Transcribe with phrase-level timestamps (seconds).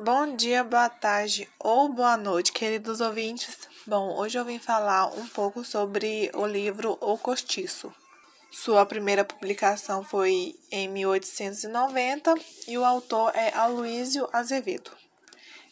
[0.00, 3.68] Bom dia, boa tarde ou boa noite, queridos ouvintes.
[3.84, 7.92] Bom, hoje eu vim falar um pouco sobre o livro O Cortiço.
[8.48, 12.32] Sua primeira publicação foi em 1890
[12.68, 14.92] e o autor é Aloísio Azevedo.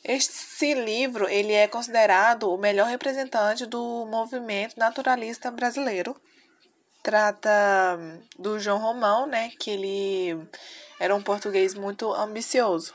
[0.02, 6.20] Este livro ele é considerado o melhor representante do movimento naturalista brasileiro.
[7.00, 7.96] Trata
[8.36, 10.48] do João Romão, né, que ele
[10.98, 12.92] era um português muito ambicioso.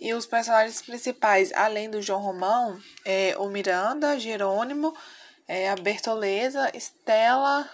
[0.00, 4.96] E os personagens principais, além do João Romão, é o Miranda, Jerônimo,
[5.46, 7.68] é a Bertoleza, Estela,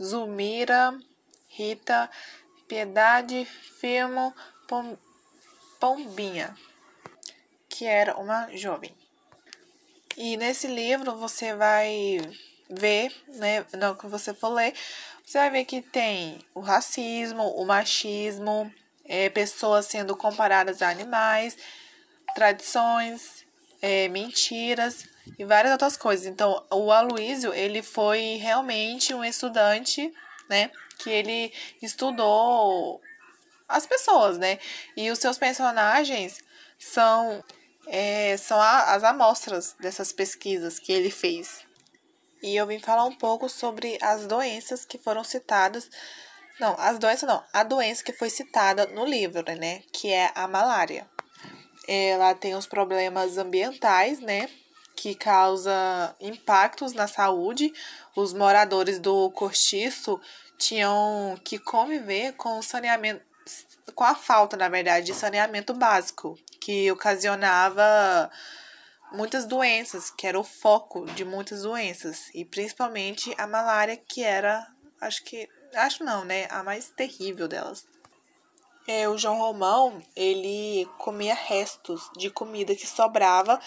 [0.00, 0.96] Zulmira,
[1.48, 2.08] Rita,
[2.68, 3.44] Piedade,
[3.80, 4.32] Firmo,
[4.68, 4.96] Pom,
[5.80, 6.56] Pombinha,
[7.68, 8.94] que era uma jovem.
[10.16, 12.20] E nesse livro você vai
[12.70, 14.72] ver, né, não que você for ler,
[15.24, 18.72] você vai ver que tem o racismo, o machismo,
[19.04, 21.56] é, pessoas sendo comparadas a animais,
[22.34, 23.44] tradições,
[23.80, 25.04] é, mentiras
[25.38, 26.26] e várias outras coisas.
[26.26, 30.12] Então, o Aloísio, ele foi realmente um estudante,
[30.48, 33.00] né, que ele estudou
[33.68, 34.58] as pessoas, né,
[34.96, 36.38] e os seus personagens
[36.78, 37.42] são,
[37.86, 41.64] é, são a, as amostras dessas pesquisas que ele fez.
[42.42, 45.88] E eu vim falar um pouco sobre as doenças que foram citadas
[46.62, 47.42] não, as doenças não.
[47.52, 49.82] A doença que foi citada no livro, né?
[49.92, 51.06] Que é a malária.
[51.86, 54.48] Ela tem os problemas ambientais, né?
[54.96, 57.72] Que causa impactos na saúde.
[58.14, 60.20] Os moradores do cortiço
[60.56, 63.20] tinham que conviver com o saneamento,
[63.96, 68.30] com a falta, na verdade, de saneamento básico, que ocasionava
[69.10, 74.64] muitas doenças, que era o foco de muitas doenças, e principalmente a malária, que era,
[75.00, 76.46] acho que Acho não, né?
[76.50, 77.86] A mais terrível delas.
[78.86, 83.60] É, o João Romão, ele comia restos de comida que sobrava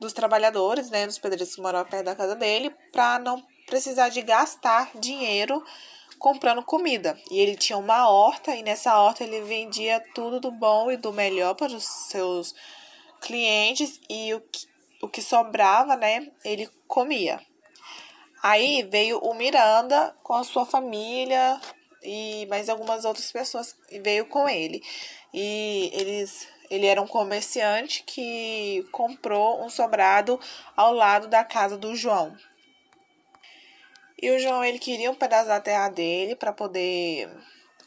[0.00, 4.22] dos trabalhadores, né, dos pedreiros que moravam perto da casa dele, para não precisar de
[4.22, 5.62] gastar dinheiro
[6.18, 7.20] comprando comida.
[7.30, 11.12] E ele tinha uma horta e nessa horta ele vendia tudo do bom e do
[11.12, 12.54] melhor para os seus
[13.20, 14.66] clientes e o que,
[15.02, 17.40] o que sobrava, né, ele comia.
[18.42, 21.60] Aí veio o Miranda com a sua família
[22.02, 24.82] e mais algumas outras pessoas veio com ele.
[25.32, 30.38] E eles ele era um comerciante que comprou um sobrado
[30.76, 32.36] ao lado da casa do João.
[34.20, 37.30] E o João ele queria um pedaço da terra dele para poder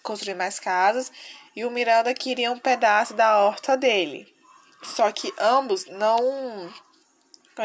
[0.02, 1.12] construir mais casas
[1.56, 4.34] e o Miranda queria um pedaço da horta dele.
[4.82, 6.74] Só que ambos não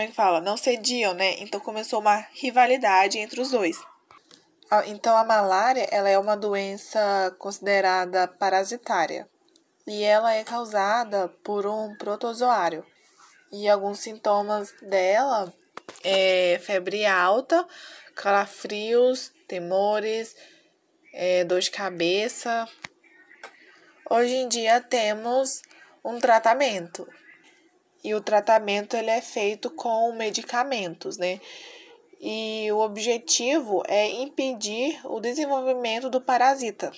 [0.04, 0.40] que fala?
[0.40, 1.36] Não cediam, né?
[1.38, 3.78] Então começou uma rivalidade entre os dois.
[4.86, 9.28] Então a malária, ela é uma doença considerada parasitária
[9.86, 12.84] e ela é causada por um protozoário.
[13.52, 15.54] E alguns sintomas dela
[16.02, 17.64] é febre alta,
[18.14, 20.34] calafrios, temores,
[21.14, 22.68] é, dor de cabeça.
[24.10, 25.62] Hoje em dia temos
[26.04, 27.08] um tratamento,
[28.02, 31.40] e o tratamento ele é feito com medicamentos, né?
[32.20, 36.90] E o objetivo é impedir o desenvolvimento do parasita.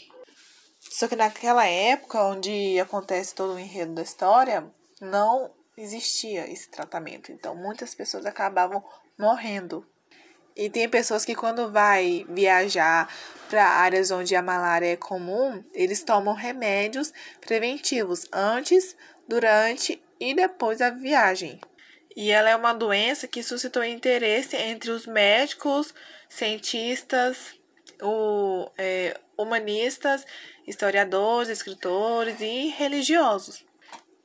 [0.80, 4.70] Só que naquela época, onde acontece todo o enredo da história,
[5.00, 7.32] não existia esse tratamento.
[7.32, 8.82] Então, muitas pessoas acabavam
[9.18, 9.86] morrendo.
[10.56, 13.08] E tem pessoas que, quando vai viajar
[13.48, 18.96] para áreas onde a malária é comum, eles tomam remédios preventivos antes,
[19.28, 21.60] durante e depois da viagem.
[22.16, 25.94] E ela é uma doença que suscitou interesse entre os médicos,
[26.28, 27.54] cientistas,
[28.02, 30.26] o, é, humanistas,
[30.66, 33.64] historiadores, escritores e religiosos.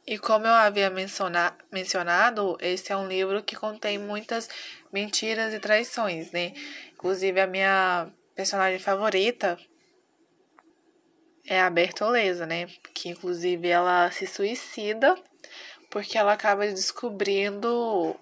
[0.05, 4.49] E como eu havia menciona, mencionado, esse é um livro que contém muitas
[4.91, 6.53] mentiras e traições, né?
[6.93, 9.57] Inclusive, a minha personagem favorita
[11.45, 12.67] é a Bertoleza, né?
[12.93, 15.15] Que, inclusive, ela se suicida
[15.93, 18.19] porque ela acaba descobrindo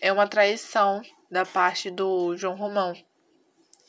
[0.00, 2.96] é uma traição da parte do João Romão.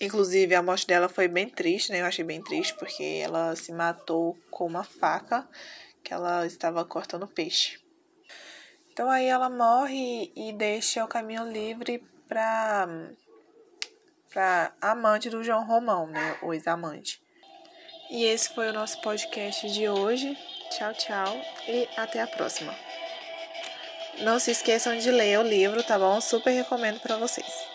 [0.02, 2.02] Inclusive, a morte dela foi bem triste, né?
[2.02, 5.48] Eu achei bem triste porque ela se matou com uma faca
[6.04, 7.80] que ela estava cortando peixe.
[8.92, 12.86] Então aí ela morre e deixa o caminho livre para
[14.30, 16.38] para amante do João Romão, né?
[16.42, 17.24] O ex-amante.
[18.12, 20.38] E esse foi o nosso podcast de hoje.
[20.75, 22.74] Tchau, tchau e até a próxima.
[24.22, 26.20] Não se esqueçam de ler o livro, tá bom?
[26.20, 27.68] Super recomendo para vocês.